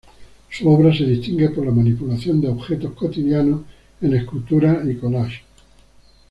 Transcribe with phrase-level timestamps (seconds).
[0.49, 3.61] Su obra se distingue por la manipulación de objetos cotidianos
[4.01, 5.41] en esculturas y collages.